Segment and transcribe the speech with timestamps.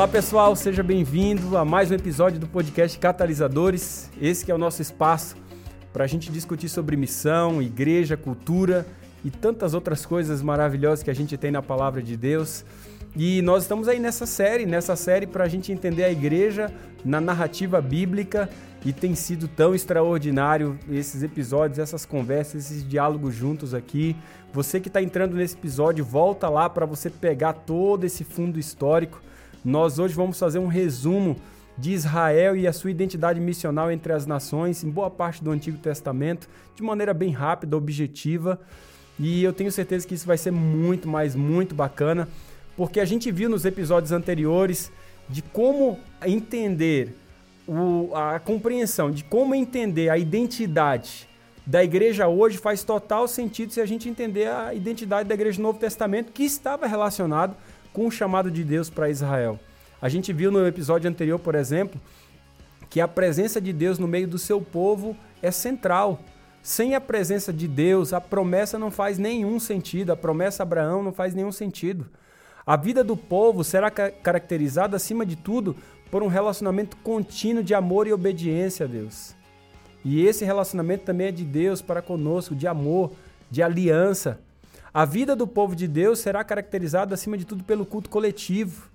[0.00, 4.10] Olá pessoal, seja bem-vindo a mais um episódio do podcast Catalisadores.
[4.18, 5.36] Esse é o nosso espaço
[5.92, 8.86] para a gente discutir sobre missão, igreja, cultura
[9.22, 12.64] e tantas outras coisas maravilhosas que a gente tem na palavra de Deus.
[13.14, 16.72] E nós estamos aí nessa série, nessa série para a gente entender a igreja
[17.04, 18.48] na narrativa bíblica
[18.82, 24.16] e tem sido tão extraordinário esses episódios, essas conversas, esses diálogos juntos aqui.
[24.50, 29.20] Você que está entrando nesse episódio, volta lá para você pegar todo esse fundo histórico.
[29.64, 31.36] Nós hoje vamos fazer um resumo
[31.76, 35.78] de Israel e a sua identidade missional entre as nações, em boa parte do Antigo
[35.78, 38.60] Testamento, de maneira bem rápida, objetiva.
[39.18, 42.28] E eu tenho certeza que isso vai ser muito, mais muito bacana,
[42.76, 44.90] porque a gente viu nos episódios anteriores
[45.28, 47.14] de como entender
[47.68, 51.28] o, a compreensão de como entender a identidade
[51.64, 55.62] da igreja hoje faz total sentido se a gente entender a identidade da igreja do
[55.62, 57.54] Novo Testamento, que estava relacionado
[57.92, 59.58] com o chamado de Deus para Israel.
[60.00, 62.00] A gente viu no episódio anterior, por exemplo,
[62.88, 66.20] que a presença de Deus no meio do seu povo é central.
[66.62, 71.02] Sem a presença de Deus, a promessa não faz nenhum sentido, a promessa a Abraão
[71.02, 72.06] não faz nenhum sentido.
[72.66, 75.74] A vida do povo será caracterizada, acima de tudo,
[76.10, 79.34] por um relacionamento contínuo de amor e obediência a Deus.
[80.04, 83.12] E esse relacionamento também é de Deus para conosco, de amor,
[83.50, 84.40] de aliança.
[84.92, 88.88] A vida do povo de Deus será caracterizada, acima de tudo, pelo culto coletivo.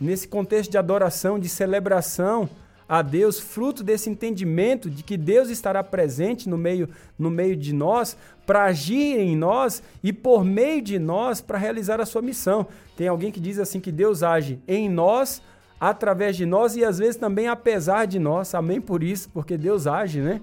[0.00, 2.48] Nesse contexto de adoração, de celebração
[2.88, 7.72] a Deus, fruto desse entendimento de que Deus estará presente no meio, no meio de
[7.72, 12.66] nós, para agir em nós e por meio de nós para realizar a sua missão.
[12.96, 15.42] Tem alguém que diz assim que Deus age em nós
[15.80, 18.54] através de nós e às vezes também apesar de nós.
[18.54, 20.40] Amém por isso, porque Deus age, né?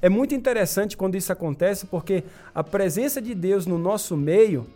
[0.00, 2.24] É muito interessante quando isso acontece, porque
[2.54, 4.66] a presença de Deus no nosso meio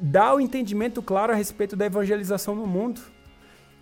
[0.00, 3.00] dá o entendimento claro a respeito da evangelização no mundo.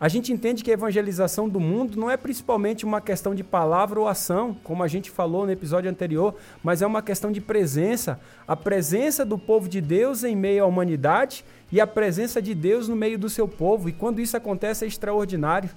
[0.00, 4.00] A gente entende que a evangelização do mundo não é principalmente uma questão de palavra
[4.00, 8.19] ou ação, como a gente falou no episódio anterior, mas é uma questão de presença.
[8.48, 12.88] A presença do povo de Deus em meio à humanidade e a presença de Deus
[12.88, 13.91] no meio do seu povo.
[13.91, 15.69] E quando isso acontece é extraordinário.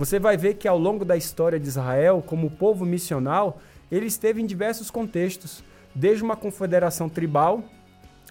[0.00, 3.60] Você vai ver que ao longo da história de Israel, como povo missional,
[3.92, 5.62] ele esteve em diversos contextos,
[5.94, 7.62] desde uma confederação tribal,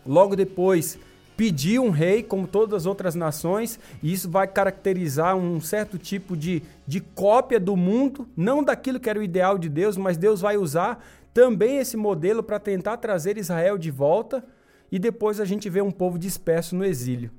[0.04, 0.98] logo depois
[1.38, 6.36] pediu um rei, como todas as outras nações, e isso vai caracterizar um certo tipo
[6.36, 10.42] de, de cópia do mundo, não daquilo que era o ideal de Deus, mas Deus
[10.42, 11.06] vai usar
[11.36, 14.44] também esse modelo para tentar trazer Israel de volta,
[14.92, 17.30] e depois a gente vê um povo disperso no exílio.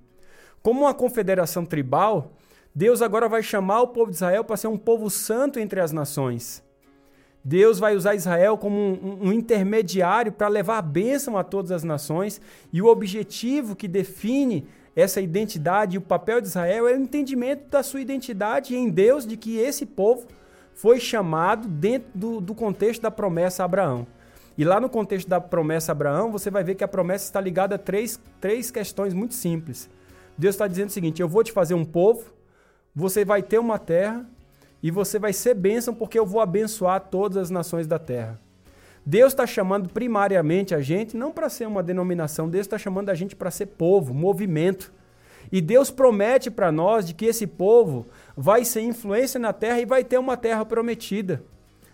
[0.62, 2.36] Como uma confederação tribal,
[2.75, 5.92] Deus agora vai chamar o povo de Israel para ser um povo santo entre as
[5.92, 6.62] nações.
[7.42, 11.82] Deus vai usar Israel como um, um intermediário para levar a bênção a todas as
[11.82, 12.41] nações,
[12.72, 17.69] e o objetivo que define essa identidade e o papel de Israel é o entendimento
[17.70, 20.26] da sua identidade em Deus, de que esse povo
[20.75, 24.06] foi chamado dentro do, do contexto da promessa a Abraão.
[24.59, 27.41] E lá no contexto da promessa a Abraão, você vai ver que a promessa está
[27.41, 29.88] ligada a três, três questões muito simples.
[30.36, 32.32] Deus está dizendo o seguinte: eu vou te fazer um povo,
[32.95, 34.27] você vai ter uma terra
[34.83, 38.41] e você vai ser bênção porque eu vou abençoar todas as nações da terra.
[39.05, 43.15] Deus está chamando primariamente a gente não para ser uma denominação, Deus está chamando a
[43.15, 44.93] gente para ser povo, movimento.
[45.51, 48.06] E Deus promete para nós de que esse povo
[48.37, 51.43] vai ser influência na terra e vai ter uma terra prometida.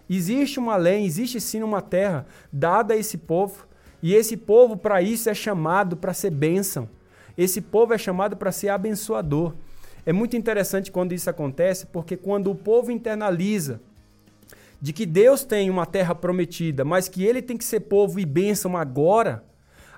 [0.09, 3.67] Existe uma lei, existe sim uma terra dada a esse povo,
[4.03, 6.89] e esse povo para isso é chamado para ser bênção.
[7.37, 9.55] Esse povo é chamado para ser abençoador.
[10.07, 13.81] É muito interessante quando isso acontece, porque quando o povo internaliza
[14.81, 18.25] de que Deus tem uma terra prometida, mas que ele tem que ser povo e
[18.25, 19.45] bênção agora,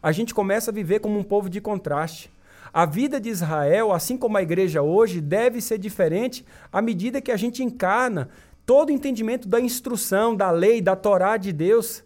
[0.02, 2.30] a gente começa a viver como um povo de contraste.
[2.72, 6.42] A vida de Israel, assim como a igreja hoje, deve ser diferente
[6.72, 8.30] à medida que a gente encarna
[8.64, 12.02] todo o entendimento da instrução, da lei, da Torá de Deus.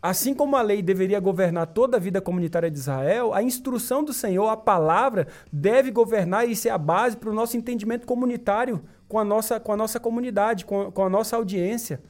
[0.00, 4.12] Assim como a lei deveria governar toda a vida comunitária de Israel, a instrução do
[4.12, 9.18] Senhor, a palavra, deve governar e ser a base para o nosso entendimento comunitário com
[9.18, 12.00] a nossa, com a nossa comunidade, com, com a nossa audiência.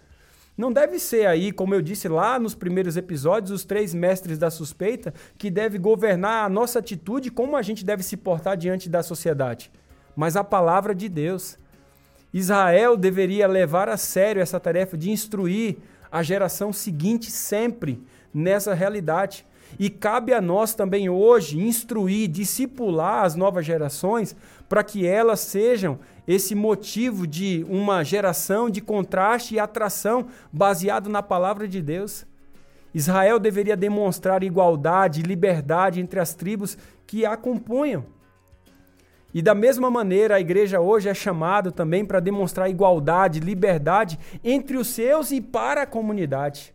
[0.55, 4.51] Não deve ser aí, como eu disse lá nos primeiros episódios, os três mestres da
[4.51, 9.03] suspeita que deve governar a nossa atitude, como a gente deve se portar diante da
[9.03, 9.71] sociedade,
[10.17, 11.57] mas a palavra de Deus.
[12.35, 15.79] Israel deveria levar a sério essa tarefa de instruir
[16.11, 18.03] a geração seguinte sempre
[18.33, 19.45] nessa realidade.
[19.79, 24.35] E cabe a nós também hoje instruir, discipular as novas gerações
[24.69, 31.23] para que elas sejam esse motivo de uma geração de contraste e atração baseado na
[31.23, 32.27] palavra de Deus.
[32.95, 36.77] Israel deveria demonstrar igualdade e liberdade entre as tribos
[37.07, 38.05] que a compunham.
[39.33, 44.77] E da mesma maneira, a igreja hoje é chamada também para demonstrar igualdade, liberdade entre
[44.77, 46.75] os seus e para a comunidade.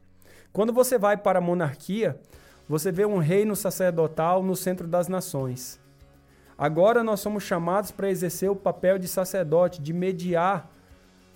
[0.52, 2.20] Quando você vai para a monarquia,
[2.70, 5.82] você vê um reino sacerdotal no centro das nações.
[6.56, 10.72] Agora nós somos chamados para exercer o papel de sacerdote, de mediar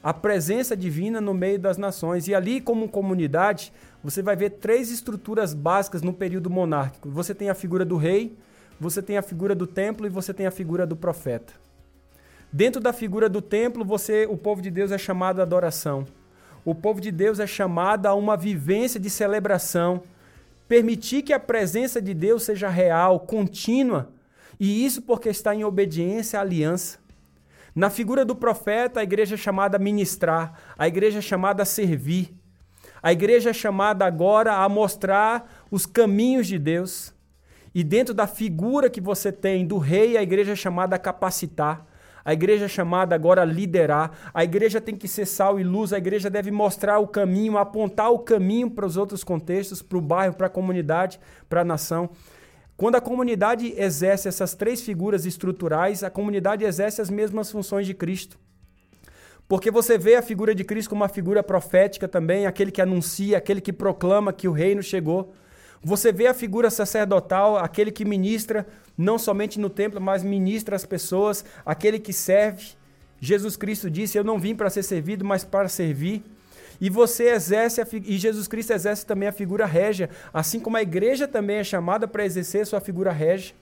[0.03, 2.27] a presença divina no meio das nações.
[2.27, 3.73] E ali, como comunidade,
[4.03, 7.09] você vai ver três estruturas básicas no período monárquico.
[7.09, 8.37] Você tem a figura do rei,
[8.79, 11.53] você tem a figura do templo e você tem a figura do profeta.
[12.51, 16.05] Dentro da figura do templo, você, o povo de Deus é chamado à adoração.
[16.63, 20.03] O povo de Deus é chamado a uma vivência de celebração,
[20.67, 24.09] permitir que a presença de Deus seja real, contínua,
[24.59, 26.99] e isso porque está em obediência à aliança.
[27.75, 31.65] Na figura do profeta, a igreja é chamada a ministrar, a igreja é chamada a
[31.65, 32.33] servir.
[33.03, 37.13] A igreja é chamada agora a mostrar os caminhos de Deus.
[37.77, 41.85] E dentro da figura que você tem do rei, a igreja é chamada a capacitar.
[42.25, 44.31] A igreja é chamada agora a liderar.
[44.33, 45.93] A igreja tem que ser sal e luz.
[45.93, 50.01] A igreja deve mostrar o caminho, apontar o caminho para os outros contextos, para o
[50.01, 52.09] bairro, para a comunidade, para a nação.
[52.75, 57.93] Quando a comunidade exerce essas três figuras estruturais, a comunidade exerce as mesmas funções de
[57.93, 58.39] Cristo.
[59.47, 63.37] Porque você vê a figura de Cristo como uma figura profética também, aquele que anuncia,
[63.37, 65.31] aquele que proclama que o reino chegou.
[65.83, 68.65] Você vê a figura sacerdotal, aquele que ministra
[68.97, 72.71] não somente no templo, mas ministra as pessoas, aquele que serve.
[73.19, 76.23] Jesus Cristo disse: Eu não vim para ser servido, mas para servir.
[76.79, 81.27] E você exerce, e Jesus Cristo exerce também a figura régia, assim como a igreja
[81.27, 83.55] também é chamada para exercer sua figura régia,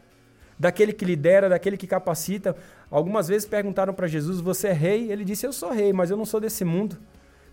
[0.60, 2.56] daquele que lidera, daquele que capacita.
[2.92, 5.12] Algumas vezes perguntaram para Jesus: Você é rei?
[5.12, 6.98] Ele disse: Eu sou rei, mas eu não sou desse mundo.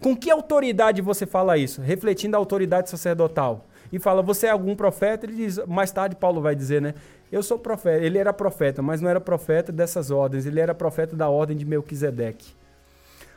[0.01, 1.81] Com que autoridade você fala isso?
[1.81, 5.27] Refletindo a autoridade sacerdotal e fala: Você é algum profeta?
[5.27, 6.95] Ele diz, mais tarde Paulo vai dizer, né?
[7.31, 8.05] Eu sou profeta.
[8.05, 11.65] Ele era profeta, mas não era profeta dessas ordens, ele era profeta da ordem de
[11.65, 12.55] Melquisedeque.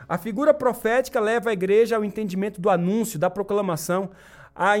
[0.08, 4.10] A figura profética leva a igreja ao entendimento do anúncio, da proclamação.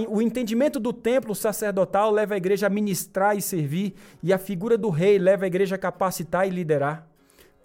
[0.08, 4.78] O entendimento do templo sacerdotal leva a igreja a ministrar e servir, e a figura
[4.78, 7.06] do rei leva a igreja a capacitar e liderar.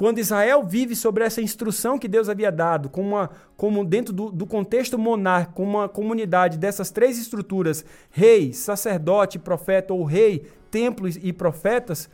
[0.01, 4.31] Quando Israel vive sobre essa instrução que Deus havia dado, como, uma, como dentro do,
[4.31, 11.07] do contexto monárquico, como uma comunidade dessas três estruturas, rei, sacerdote, profeta, ou rei, templo
[11.07, 12.09] e profetas,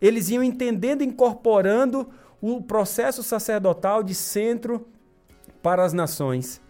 [0.00, 2.08] eles iam entendendo e incorporando
[2.40, 4.86] o processo sacerdotal de centro
[5.60, 6.62] para as nações.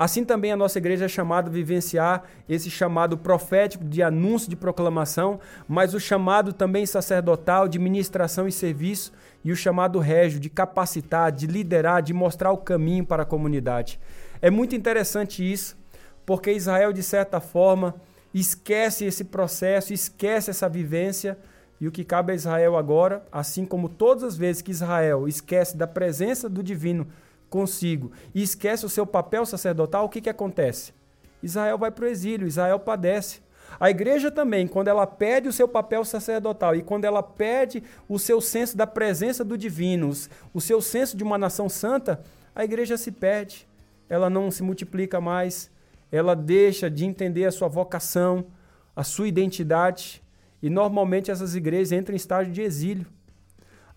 [0.00, 4.56] Assim também a nossa igreja é chamada a vivenciar esse chamado profético de anúncio de
[4.56, 5.38] proclamação,
[5.68, 9.12] mas o chamado também sacerdotal de ministração e serviço
[9.44, 14.00] e o chamado régio de capacitar, de liderar, de mostrar o caminho para a comunidade.
[14.40, 15.76] É muito interessante isso,
[16.24, 17.94] porque Israel, de certa forma,
[18.32, 21.36] esquece esse processo, esquece essa vivência.
[21.78, 25.76] E o que cabe a Israel agora, assim como todas as vezes que Israel esquece
[25.76, 27.06] da presença do divino
[27.50, 30.94] consigo e esquece o seu papel sacerdotal, o que, que acontece?
[31.42, 33.42] Israel vai para o exílio, Israel padece.
[33.78, 38.18] A igreja também, quando ela perde o seu papel sacerdotal e quando ela perde o
[38.18, 40.10] seu senso da presença do divino,
[40.52, 42.22] o seu senso de uma nação santa,
[42.54, 43.68] a igreja se perde.
[44.08, 45.70] Ela não se multiplica mais,
[46.10, 48.46] ela deixa de entender a sua vocação,
[48.94, 50.22] a sua identidade,
[50.62, 53.06] e normalmente essas igrejas entram em estágio de exílio.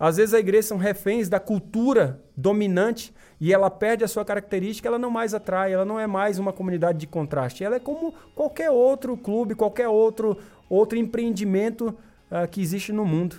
[0.04, 4.86] Às vezes a igreja são reféns da cultura dominante e ela perde a sua característica,
[4.86, 7.64] ela não mais atrai, ela não é mais uma comunidade de contraste.
[7.64, 10.36] Ela é como qualquer outro clube, qualquer outro,
[10.68, 11.96] outro empreendimento
[12.30, 13.36] uh, que existe no mundo.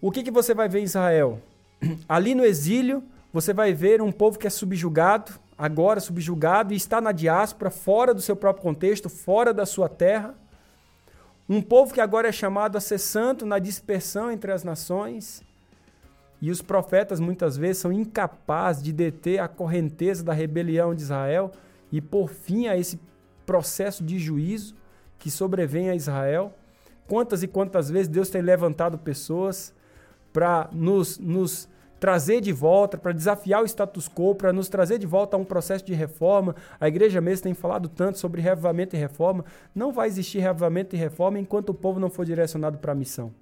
[0.00, 1.38] O que, que você vai ver em Israel?
[2.08, 6.98] Ali no exílio, você vai ver um povo que é subjugado, agora subjugado, e está
[6.98, 10.34] na diáspora, fora do seu próprio contexto, fora da sua terra.
[11.46, 15.43] Um povo que agora é chamado a ser santo na dispersão entre as nações.
[16.44, 21.50] E os profetas muitas vezes são incapazes de deter a correnteza da rebelião de Israel
[21.90, 23.00] e por fim a esse
[23.46, 24.74] processo de juízo
[25.18, 26.52] que sobrevém a Israel.
[27.08, 29.74] Quantas e quantas vezes Deus tem levantado pessoas
[30.34, 31.66] para nos, nos
[31.98, 35.46] trazer de volta, para desafiar o status quo, para nos trazer de volta a um
[35.46, 36.54] processo de reforma.
[36.78, 39.46] A igreja mesmo tem falado tanto sobre reavivamento e reforma.
[39.74, 43.32] Não vai existir reavivamento e reforma enquanto o povo não for direcionado para a missão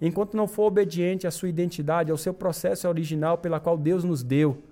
[0.00, 4.22] enquanto não for obediente à sua identidade, ao seu processo original pela qual Deus nos
[4.22, 4.62] deu.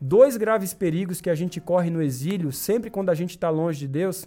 [0.00, 3.80] Dois graves perigos que a gente corre no exílio, sempre quando a gente está longe
[3.80, 4.26] de Deus,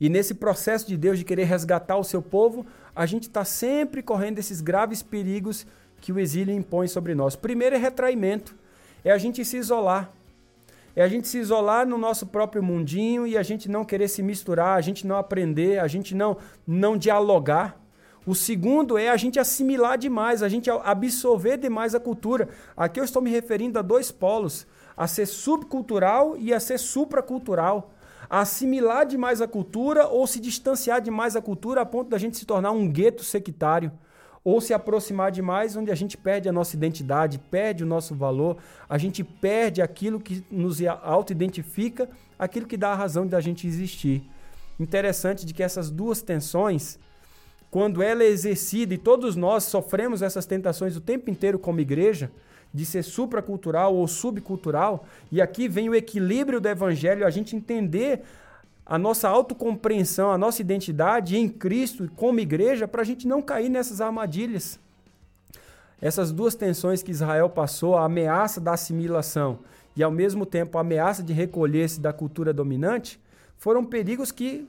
[0.00, 2.64] e nesse processo de Deus de querer resgatar o seu povo,
[2.96, 5.66] a gente está sempre correndo esses graves perigos
[6.00, 7.36] que o exílio impõe sobre nós.
[7.36, 8.54] Primeiro é retraimento,
[9.04, 10.10] é a gente se isolar.
[10.96, 14.22] É a gente se isolar no nosso próprio mundinho e a gente não querer se
[14.22, 16.36] misturar, a gente não aprender, a gente não,
[16.66, 17.79] não dialogar.
[18.30, 22.48] O segundo é a gente assimilar demais, a gente absorver demais a cultura.
[22.76, 27.92] Aqui eu estou me referindo a dois polos, a ser subcultural e a ser supracultural.
[28.28, 32.38] A assimilar demais a cultura ou se distanciar demais da cultura a ponto da gente
[32.38, 33.90] se tornar um gueto sectário
[34.44, 38.58] ou se aproximar demais, onde a gente perde a nossa identidade, perde o nosso valor,
[38.88, 42.08] a gente perde aquilo que nos auto-identifica,
[42.38, 44.22] aquilo que dá a razão da gente existir.
[44.78, 46.96] Interessante de que essas duas tensões,
[47.70, 52.30] quando ela é exercida, e todos nós sofremos essas tentações o tempo inteiro como igreja,
[52.72, 58.22] de ser supracultural ou subcultural, e aqui vem o equilíbrio do evangelho, a gente entender
[58.84, 63.68] a nossa autocompreensão, a nossa identidade em Cristo como igreja, para a gente não cair
[63.68, 64.78] nessas armadilhas.
[66.00, 69.60] Essas duas tensões que Israel passou, a ameaça da assimilação
[69.94, 73.20] e ao mesmo tempo a ameaça de recolher-se da cultura dominante,
[73.58, 74.66] foram perigos que,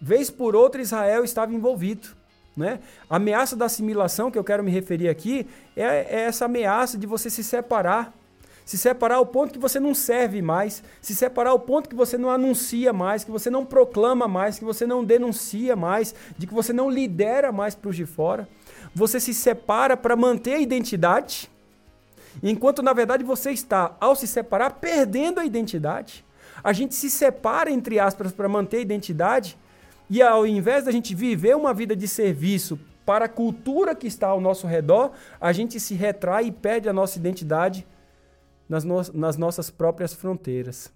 [0.00, 2.08] vez por outra, Israel estava envolvido.
[2.56, 2.80] Né?
[3.10, 5.46] A ameaça da assimilação que eu quero me referir aqui
[5.76, 8.12] é, é essa ameaça de você se separar
[8.66, 12.18] se separar ao ponto que você não serve mais, se separar ao ponto que você
[12.18, 16.52] não anuncia mais, que você não proclama mais, que você não denuncia mais, de que
[16.52, 18.48] você não lidera mais para os de fora.
[18.92, 21.48] Você se separa para manter a identidade,
[22.42, 26.24] enquanto na verdade você está, ao se separar, perdendo a identidade.
[26.64, 29.56] A gente se separa, entre aspas, para manter a identidade,
[30.08, 34.28] e ao invés da gente viver uma vida de serviço para a cultura que está
[34.28, 37.86] ao nosso redor, a gente se retrai e perde a nossa identidade
[38.68, 40.92] nas, no nas nossas próprias fronteiras.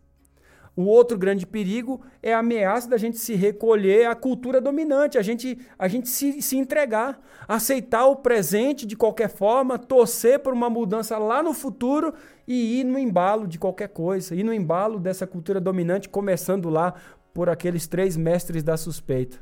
[0.76, 5.22] O outro grande perigo é a ameaça da gente se recolher à cultura dominante, a
[5.22, 10.70] gente, a gente se, se entregar, aceitar o presente de qualquer forma, torcer por uma
[10.70, 12.14] mudança lá no futuro
[12.46, 16.94] e ir no embalo de qualquer coisa, ir no embalo dessa cultura dominante, começando lá
[17.40, 19.38] por aqueles três mestres da suspeita.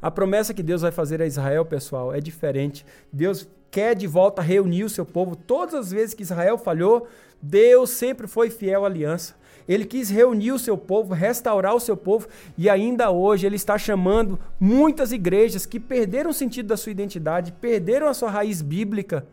[0.00, 2.82] A promessa que Deus vai fazer a Israel, pessoal, é diferente.
[3.12, 5.36] Deus quer de volta reunir o seu povo.
[5.36, 7.06] Todas as vezes que Israel falhou,
[7.42, 9.34] Deus sempre foi fiel à aliança.
[9.68, 12.26] Ele quis reunir o seu povo, restaurar o seu povo,
[12.56, 17.52] e ainda hoje ele está chamando muitas igrejas que perderam o sentido da sua identidade,
[17.52, 19.26] perderam a sua raiz bíblica.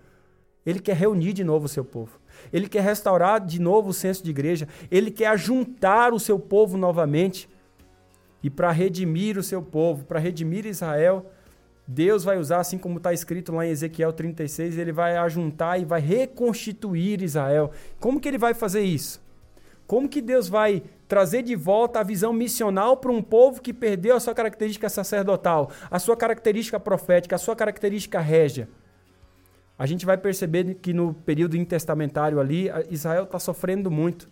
[0.66, 2.20] Ele quer reunir de novo o seu povo.
[2.52, 4.68] Ele quer restaurar de novo o senso de igreja.
[4.90, 7.50] Ele quer ajuntar o seu povo novamente.
[8.44, 11.26] E para redimir o seu povo, para redimir Israel,
[11.88, 15.86] Deus vai usar, assim como está escrito lá em Ezequiel 36, ele vai ajuntar e
[15.86, 17.72] vai reconstituir Israel.
[18.00, 19.24] Como que ele vai fazer isso?
[19.86, 24.16] Como que Deus vai trazer de volta a visão missional para um povo que perdeu
[24.16, 28.68] a sua característica sacerdotal, a sua característica profética, a sua característica régia?
[29.78, 34.30] A gente vai perceber que no período intertestamentário ali, Israel está sofrendo muito.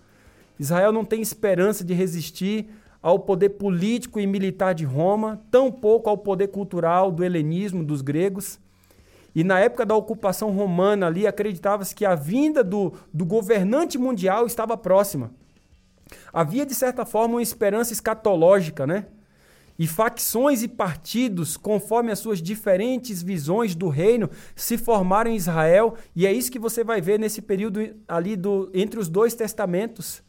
[0.57, 2.69] Israel não tem esperança de resistir
[3.01, 8.57] ao poder político e militar de Roma, tampouco ao poder cultural do helenismo dos gregos.
[9.35, 14.45] E na época da ocupação romana ali, acreditava-se que a vinda do, do governante mundial
[14.45, 15.31] estava próxima.
[16.31, 19.07] Havia, de certa forma, uma esperança escatológica, né?
[19.77, 25.95] E facções e partidos, conforme as suas diferentes visões do reino, se formaram em Israel,
[26.15, 30.23] e é isso que você vai ver nesse período ali do, entre os dois testamentos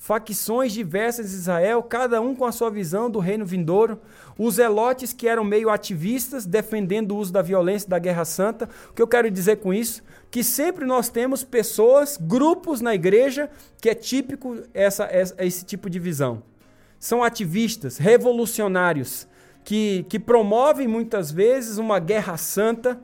[0.00, 4.00] facções diversas de Israel, cada um com a sua visão do reino vindouro,
[4.38, 8.66] os elotes que eram meio ativistas, defendendo o uso da violência da guerra santa.
[8.88, 10.02] O que eu quero dizer com isso?
[10.30, 15.90] Que sempre nós temos pessoas, grupos na igreja, que é típico essa, essa esse tipo
[15.90, 16.42] de visão.
[17.00, 19.26] São ativistas, revolucionários,
[19.64, 23.00] que, que promovem muitas vezes uma guerra santa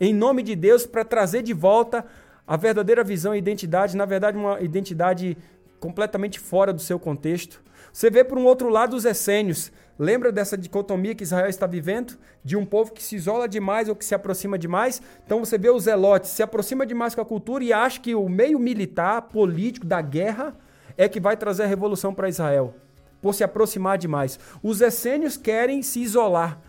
[0.00, 2.04] em nome de Deus para trazer de volta
[2.46, 5.36] a verdadeira visão e identidade, na verdade, uma identidade
[5.78, 7.62] completamente fora do seu contexto.
[7.92, 9.70] Você vê por um outro lado os essênios.
[9.98, 12.18] Lembra dessa dicotomia que Israel está vivendo?
[12.42, 15.02] De um povo que se isola demais ou que se aproxima demais?
[15.24, 18.28] Então você vê os zelotes, se aproxima demais com a cultura e acha que o
[18.28, 20.54] meio militar, político, da guerra
[20.96, 22.74] é que vai trazer a revolução para Israel,
[23.26, 24.38] por se aproximar demais.
[24.62, 26.60] Os essênios querem se isolar.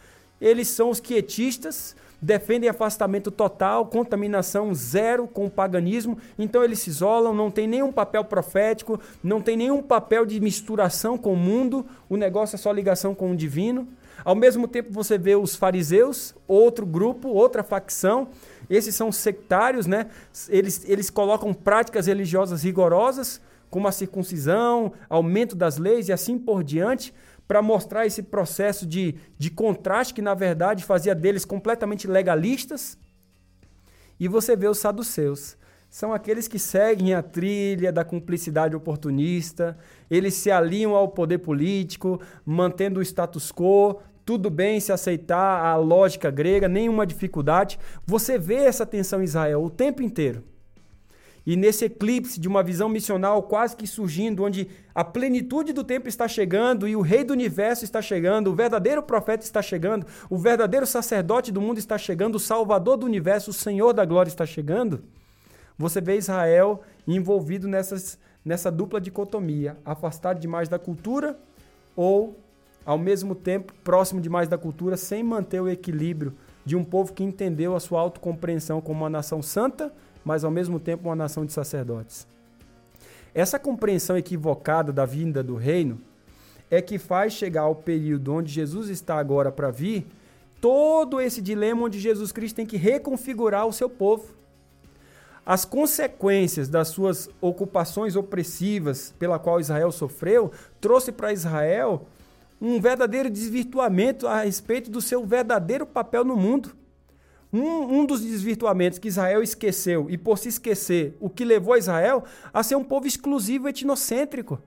[0.42, 6.90] Eles são os quietistas, defendem afastamento total, contaminação zero com o paganismo, então eles se
[6.90, 11.86] isolam, não tem nenhum papel profético, não tem nenhum papel de misturação com o mundo,
[12.10, 13.88] o negócio é só ligação com o divino.
[14.26, 18.30] Ao mesmo tempo você vê os fariseus, outro grupo, outra facção,
[18.68, 20.08] esses são sectários, né?
[20.50, 26.64] Eles, eles colocam práticas religiosas rigorosas, como a circuncisão, aumento das leis e assim por
[26.64, 27.14] diante,
[27.48, 32.98] para mostrar esse processo de, de contraste que, na verdade, fazia deles completamente legalistas.
[34.20, 35.58] E você vê os saduceus.
[35.90, 39.78] São aqueles que seguem a trilha da cumplicidade oportunista,
[40.10, 45.78] eles se alinham ao poder político, mantendo o status quo, tudo bem se aceitar a
[45.78, 47.80] lógica grega, nenhuma dificuldade.
[48.06, 50.44] Você vê essa tensão em Israel o tempo inteiro.
[51.48, 56.10] E nesse eclipse de uma visão missional quase que surgindo, onde a plenitude do tempo
[56.10, 60.38] está chegando e o rei do universo está chegando, o verdadeiro profeta está chegando, o
[60.38, 64.46] verdadeiro sacerdote do mundo está chegando, o salvador do universo, o Senhor da glória está
[64.46, 65.06] chegando,
[65.78, 71.40] você vê Israel envolvido nessas, nessa dupla dicotomia, afastado demais da cultura
[71.96, 72.38] ou,
[72.86, 76.34] ao mesmo tempo, próximo demais da cultura, sem manter o equilíbrio
[76.66, 79.94] de um povo que entendeu a sua autocompreensão como uma nação santa
[80.28, 82.28] mas ao mesmo tempo uma nação de sacerdotes.
[83.34, 86.02] Essa compreensão equivocada da vinda do reino
[86.70, 90.06] é que faz chegar ao período onde Jesus está agora para vir,
[90.60, 94.36] todo esse dilema onde Jesus Cristo tem que reconfigurar o seu povo.
[95.46, 102.06] As consequências das suas ocupações opressivas pela qual Israel sofreu trouxe para Israel
[102.60, 106.76] um verdadeiro desvirtuamento a respeito do seu verdadeiro papel no mundo.
[107.52, 112.26] Um, um, dos desvirtuamentos que Israel esqueceu, e por se esquecer, o que levou Israel
[112.54, 114.62] a ser um povo exclusivo etnocêntrico.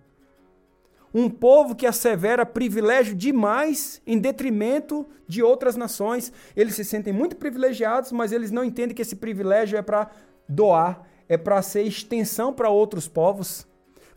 [1.13, 6.33] Um povo que assevera privilégio demais em detrimento de outras nações.
[6.57, 10.11] Eles se sentem muito privilegiados, mas eles não entendem que esse privilégio é para
[10.49, 13.67] doar, é para ser extensão para outros povos.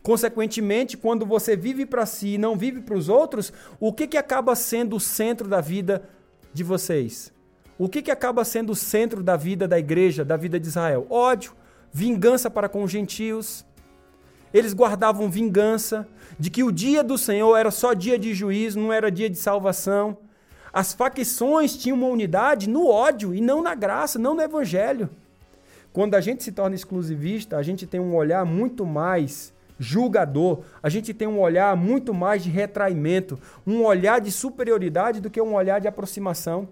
[0.04, 4.16] Consequentemente, quando você vive para si e não vive para os outros, o que, que
[4.16, 6.08] acaba sendo o centro da vida
[6.52, 7.33] de vocês?
[7.76, 11.06] O que, que acaba sendo o centro da vida da igreja, da vida de Israel?
[11.10, 11.52] Ódio,
[11.92, 13.66] vingança para com os gentios.
[14.52, 16.06] Eles guardavam vingança
[16.38, 19.36] de que o dia do Senhor era só dia de juízo, não era dia de
[19.36, 20.16] salvação.
[20.72, 25.10] As facções tinham uma unidade no ódio e não na graça, não no evangelho.
[25.92, 30.88] Quando a gente se torna exclusivista, a gente tem um olhar muito mais julgador, a
[30.88, 35.54] gente tem um olhar muito mais de retraimento, um olhar de superioridade do que um
[35.54, 36.68] olhar de aproximação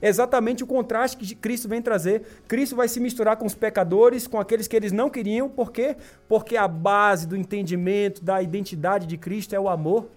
[0.00, 2.22] exatamente o contraste que Cristo vem trazer.
[2.48, 5.96] Cristo vai se misturar com os pecadores, com aqueles que eles não queriam, por quê?
[6.28, 10.08] Porque a base do entendimento, da identidade de Cristo é o amor,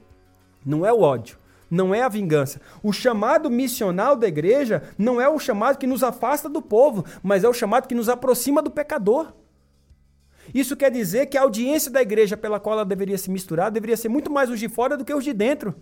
[0.65, 1.37] não é o ódio.
[1.71, 2.59] Não é a vingança.
[2.81, 7.43] O chamado missional da igreja não é o chamado que nos afasta do povo, mas
[7.43, 9.31] é o chamado que nos aproxima do pecador.
[10.53, 13.95] Isso quer dizer que a audiência da igreja pela qual ela deveria se misturar deveria
[13.95, 15.75] ser muito mais os de fora do que os de dentro.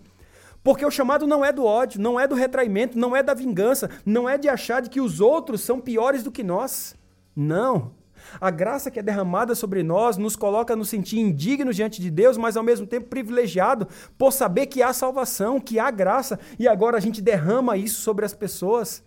[0.68, 3.88] Porque o chamado não é do ódio, não é do retraimento, não é da vingança,
[4.04, 6.94] não é de achar de que os outros são piores do que nós.
[7.34, 7.92] Não.
[8.38, 12.36] A graça que é derramada sobre nós nos coloca nos sentir indignos diante de Deus,
[12.36, 16.98] mas ao mesmo tempo privilegiado por saber que há salvação, que há graça, e agora
[16.98, 19.02] a gente derrama isso sobre as pessoas.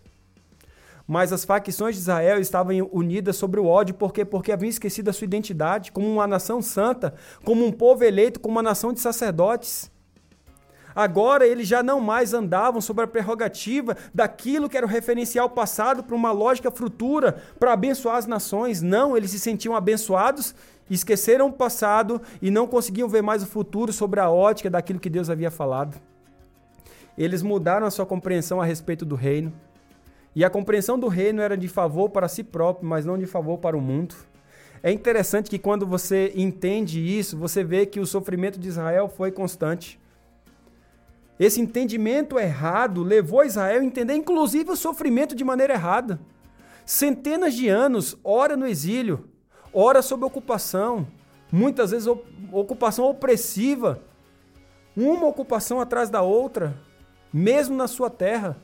[1.06, 4.24] Mas as facções de Israel estavam unidas sobre o ódio, por quê?
[4.24, 8.56] Porque haviam esquecido a sua identidade como uma nação santa, como um povo eleito, como
[8.56, 9.91] uma nação de sacerdotes.
[10.94, 16.02] Agora eles já não mais andavam sobre a prerrogativa daquilo que era o referencial passado
[16.02, 18.82] para uma lógica futura para abençoar as nações.
[18.82, 20.54] Não, eles se sentiam abençoados,
[20.90, 25.10] esqueceram o passado e não conseguiam ver mais o futuro sobre a ótica daquilo que
[25.10, 25.96] Deus havia falado.
[27.16, 29.52] Eles mudaram a sua compreensão a respeito do reino.
[30.34, 33.58] E a compreensão do reino era de favor para si próprio, mas não de favor
[33.58, 34.14] para o mundo.
[34.82, 39.30] É interessante que quando você entende isso, você vê que o sofrimento de Israel foi
[39.30, 40.00] constante.
[41.44, 46.20] Esse entendimento errado levou Israel a entender, inclusive, o sofrimento de maneira errada.
[46.86, 49.28] Centenas de anos, ora no exílio,
[49.74, 51.04] ora sob ocupação,
[51.50, 52.06] muitas vezes
[52.52, 54.00] ocupação opressiva,
[54.96, 56.80] uma ocupação atrás da outra,
[57.32, 58.56] mesmo na sua terra.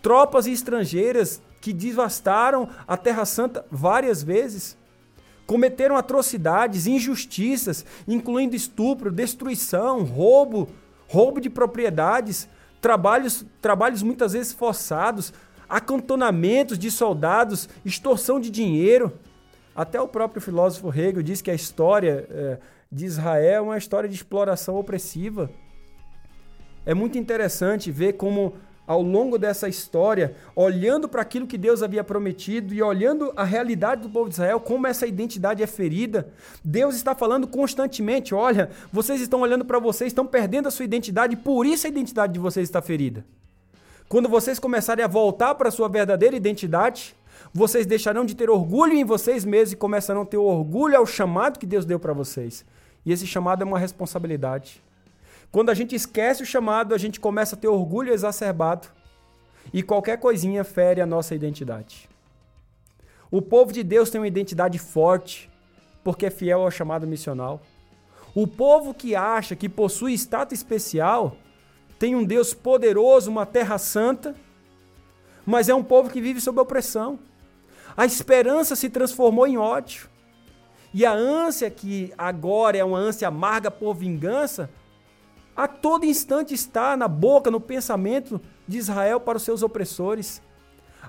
[0.00, 4.78] Tropas estrangeiras que devastaram a Terra Santa várias vezes.
[5.46, 10.70] Cometeram atrocidades, injustiças, incluindo estupro, destruição, roubo,
[11.08, 12.48] roubo de propriedades,
[12.80, 15.32] trabalhos, trabalhos muitas vezes forçados,
[15.68, 19.12] acantonamentos de soldados, extorsão de dinheiro.
[19.74, 22.58] Até o próprio filósofo Hegel diz que a história é,
[22.90, 25.50] de Israel é uma história de exploração opressiva.
[26.86, 28.54] É muito interessante ver como
[28.86, 34.02] ao longo dessa história, olhando para aquilo que Deus havia prometido e olhando a realidade
[34.02, 36.28] do povo de Israel, como essa identidade é ferida,
[36.62, 41.36] Deus está falando constantemente: olha, vocês estão olhando para vocês, estão perdendo a sua identidade,
[41.36, 43.24] por isso a identidade de vocês está ferida.
[44.08, 47.16] Quando vocês começarem a voltar para a sua verdadeira identidade,
[47.52, 51.58] vocês deixarão de ter orgulho em vocês mesmos e começarão a ter orgulho ao chamado
[51.58, 52.64] que Deus deu para vocês.
[53.04, 54.82] E esse chamado é uma responsabilidade.
[55.50, 58.88] Quando a gente esquece o chamado, a gente começa a ter orgulho exacerbado
[59.72, 62.08] e qualquer coisinha fere a nossa identidade.
[63.30, 65.50] O povo de Deus tem uma identidade forte
[66.02, 67.60] porque é fiel ao chamado missional.
[68.34, 71.36] O povo que acha que possui status especial
[71.98, 74.34] tem um Deus poderoso, uma terra santa,
[75.46, 77.18] mas é um povo que vive sob opressão.
[77.96, 80.08] A esperança se transformou em ódio.
[80.92, 84.70] E a ânsia, que agora é uma ânsia amarga por vingança,
[85.56, 90.42] a todo instante está na boca, no pensamento de Israel para os seus opressores.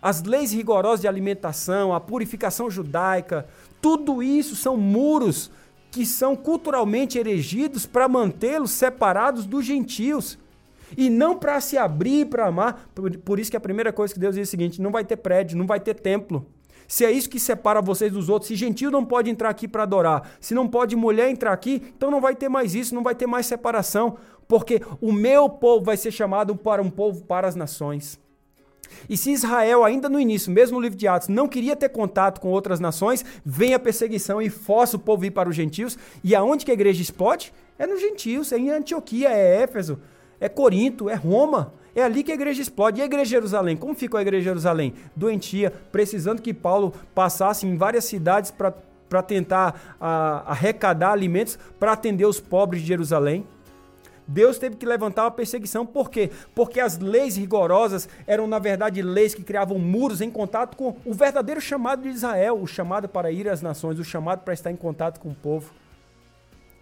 [0.01, 3.47] As leis rigorosas de alimentação, a purificação judaica,
[3.81, 5.49] tudo isso são muros
[5.89, 10.37] que são culturalmente erigidos para mantê-los separados dos gentios
[10.97, 12.89] e não para se abrir para amar.
[13.23, 15.17] Por, isso que a primeira coisa que Deus diz é o seguinte: não vai ter
[15.17, 16.45] prédio, não vai ter templo.
[16.87, 19.83] Se é isso que separa vocês dos outros, se gentio não pode entrar aqui para
[19.83, 23.15] adorar, se não pode mulher entrar aqui, então não vai ter mais isso, não vai
[23.15, 27.55] ter mais separação, porque o meu povo vai ser chamado para um povo para as
[27.55, 28.19] nações.
[29.09, 32.39] E se Israel, ainda no início, mesmo no livro de Atos, não queria ter contato
[32.39, 35.97] com outras nações, vem a perseguição e força o povo ir para os gentios.
[36.23, 37.53] E aonde que a igreja explode?
[37.77, 39.99] É nos gentios, é em Antioquia, é Éfeso,
[40.39, 41.73] é Corinto, é Roma.
[41.93, 42.99] É ali que a igreja explode.
[42.99, 43.77] E a igreja de Jerusalém?
[43.77, 44.93] Como ficou a igreja de Jerusalém?
[45.15, 52.25] Doentia, precisando que Paulo passasse em várias cidades para tentar a, arrecadar alimentos para atender
[52.25, 53.45] os pobres de Jerusalém.
[54.27, 56.31] Deus teve que levantar uma perseguição, por quê?
[56.53, 61.13] Porque as leis rigorosas eram, na verdade, leis que criavam muros em contato com o
[61.13, 64.75] verdadeiro chamado de Israel, o chamado para ir às nações, o chamado para estar em
[64.75, 65.73] contato com o povo.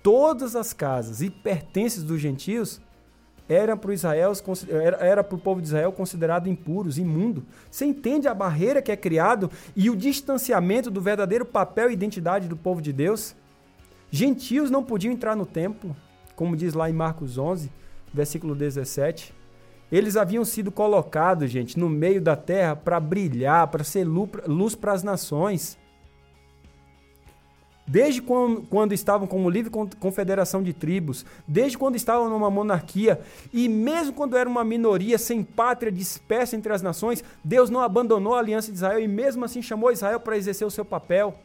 [0.01, 2.81] Todas as casas e pertences dos gentios
[3.47, 4.31] era para Israel,
[4.69, 7.45] era, era para o povo de Israel considerado impuros, imundo.
[7.69, 12.47] Você entende a barreira que é criado e o distanciamento do verdadeiro papel e identidade
[12.47, 13.35] do povo de Deus?
[14.09, 15.95] Gentios não podiam entrar no templo,
[16.35, 17.71] como diz lá em Marcos 11,
[18.13, 19.33] versículo 17.
[19.91, 24.91] Eles haviam sido colocados, gente, no meio da terra para brilhar, para ser luz para
[24.91, 25.77] as nações.
[27.85, 29.69] Desde quando, quando, estavam como livre
[29.99, 33.19] confederação de tribos, desde quando estavam numa monarquia,
[33.51, 38.35] e mesmo quando era uma minoria sem pátria, dispersa entre as nações, Deus não abandonou
[38.35, 41.37] a aliança de Israel e mesmo assim chamou Israel para exercer o seu papel.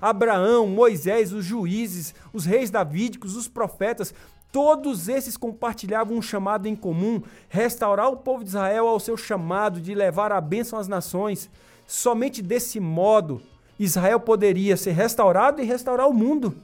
[0.00, 4.14] Abraão, Moisés, os juízes, os reis davídicos, os profetas,
[4.52, 9.80] todos esses compartilhavam um chamado em comum: restaurar o povo de Israel ao seu chamado
[9.80, 11.50] de levar a bênção às nações.
[11.86, 13.40] Somente desse modo
[13.78, 16.54] Israel poderia ser restaurado e restaurar o mundo.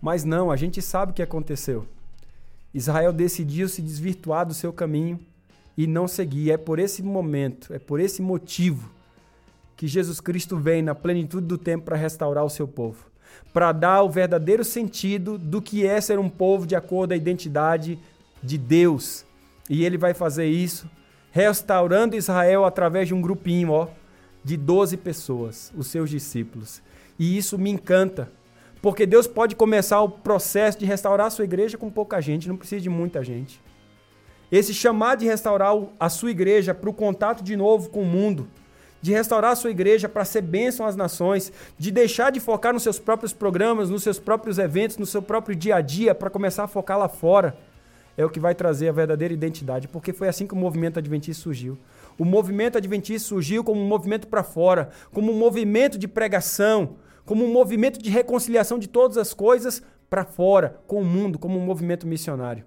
[0.00, 1.86] Mas não, a gente sabe o que aconteceu.
[2.74, 5.18] Israel decidiu se desvirtuar do seu caminho
[5.76, 6.50] e não seguir.
[6.50, 8.90] É por esse momento, é por esse motivo
[9.82, 13.04] que Jesus Cristo vem na plenitude do tempo para restaurar o seu povo,
[13.52, 17.98] para dar o verdadeiro sentido do que é ser um povo de acordo a identidade
[18.40, 19.24] de Deus.
[19.68, 20.88] E ele vai fazer isso
[21.32, 23.88] restaurando Israel através de um grupinho, ó,
[24.44, 26.80] de 12 pessoas, os seus discípulos.
[27.18, 28.30] E isso me encanta,
[28.80, 32.56] porque Deus pode começar o processo de restaurar a sua igreja com pouca gente, não
[32.56, 33.60] precisa de muita gente.
[34.48, 38.46] Esse chamar de restaurar a sua igreja para o contato de novo com o mundo,
[39.02, 42.84] de restaurar a sua igreja para ser bênção às nações, de deixar de focar nos
[42.84, 46.64] seus próprios programas, nos seus próprios eventos, no seu próprio dia a dia, para começar
[46.64, 47.56] a focar lá fora,
[48.16, 51.42] é o que vai trazer a verdadeira identidade, porque foi assim que o movimento adventista
[51.42, 51.76] surgiu.
[52.18, 57.44] O movimento adventista surgiu como um movimento para fora, como um movimento de pregação, como
[57.44, 61.64] um movimento de reconciliação de todas as coisas para fora, com o mundo, como um
[61.64, 62.64] movimento missionário.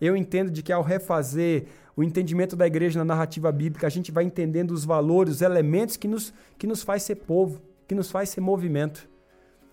[0.00, 1.66] Eu entendo de que ao refazer
[1.98, 5.96] o entendimento da igreja na narrativa bíblica, a gente vai entendendo os valores, os elementos
[5.96, 9.08] que nos, que nos faz ser povo, que nos faz ser movimento.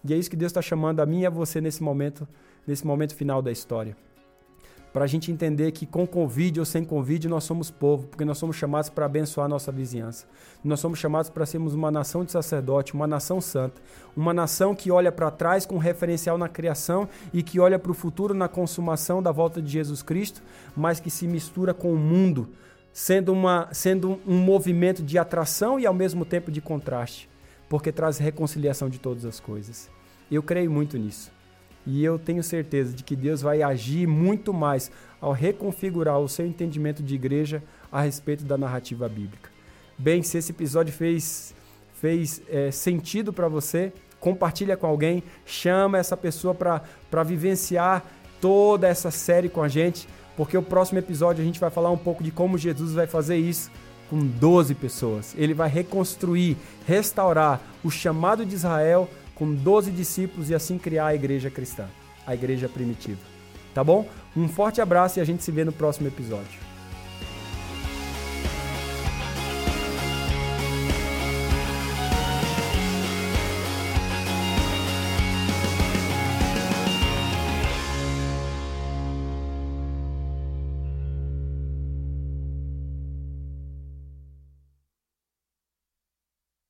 [0.03, 2.27] E é isso que Deus está chamando a mim e a você nesse momento,
[2.65, 3.95] nesse momento final da história
[4.95, 8.37] para a gente entender que com convite ou sem convite nós somos povo, porque nós
[8.37, 10.25] somos chamados para abençoar a nossa vizinhança.
[10.63, 13.81] Nós somos chamados para sermos uma nação de sacerdote, uma nação santa,
[14.15, 17.93] uma nação que olha para trás com referencial na criação e que olha para o
[17.93, 20.41] futuro na consumação da volta de Jesus Cristo,
[20.73, 22.47] mas que se mistura com o mundo,
[22.93, 27.29] sendo, uma, sendo um movimento de atração e ao mesmo tempo de contraste,
[27.67, 29.89] porque traz reconciliação de todas as coisas.
[30.31, 31.34] Eu creio muito nisso.
[31.85, 36.45] E eu tenho certeza de que Deus vai agir muito mais ao reconfigurar o seu
[36.45, 39.49] entendimento de igreja a respeito da narrativa bíblica.
[39.97, 41.53] Bem, se esse episódio fez,
[41.93, 48.03] fez é, sentido para você, compartilha com alguém, chama essa pessoa para vivenciar
[48.41, 51.97] toda essa série com a gente, porque o próximo episódio a gente vai falar um
[51.97, 53.71] pouco de como Jesus vai fazer isso
[54.09, 55.33] com 12 pessoas.
[55.37, 61.15] Ele vai reconstruir, restaurar o chamado de Israel com 12 discípulos e assim criar a
[61.15, 61.87] igreja cristã,
[62.25, 63.21] a igreja primitiva.
[63.73, 64.07] Tá bom?
[64.35, 66.64] Um forte abraço e a gente se vê no próximo episódio.